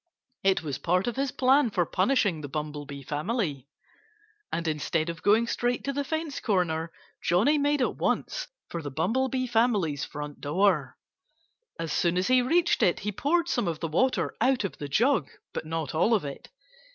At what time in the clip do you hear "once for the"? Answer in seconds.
7.97-8.89